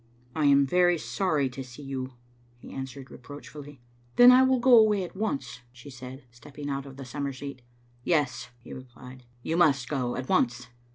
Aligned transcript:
"I 0.35 0.45
am 0.45 0.65
very 0.65 0.97
sorry 0.97 1.47
to 1.49 1.63
see 1.63 1.83
you," 1.83 2.13
he 2.57 2.69
answered^ 2.69 3.11
reproach 3.11 3.49
fully." 3.49 3.81
Then 4.15 4.31
I 4.31 4.41
will 4.41 4.57
go 4.59 4.75
away 4.79 5.03
at 5.03 5.15
one," 5.15 5.41
she 5.71 5.91
said, 5.91 6.23
stepping 6.31 6.71
out 6.71 6.87
of 6.87 6.97
the 6.97 7.05
summer 7.05 7.31
seat. 7.33 7.61
"Yes," 8.03 8.49
he 8.57 8.73
replied, 8.73 9.25
"you 9.43 9.57
must 9.57 9.87
go 9.87 10.15
at 10.15 10.27
once." 10.27 10.69